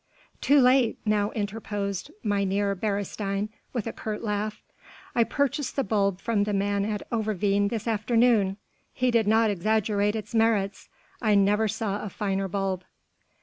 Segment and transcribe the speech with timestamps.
[0.41, 4.63] "Too late," now interposed Mynheer Beresteyn with a curt laugh,
[5.13, 8.57] "I purchased the bulb from the man at Overveen this afternoon.
[8.95, 10.89] He did not exaggerate its merits.
[11.21, 12.83] I never saw a finer bulb."